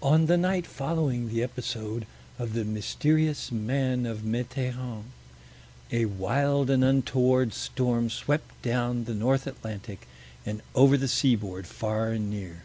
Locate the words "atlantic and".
9.46-10.62